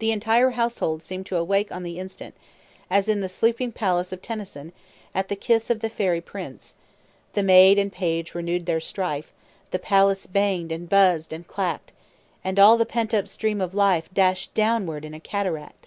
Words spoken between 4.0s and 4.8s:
of Tennyson,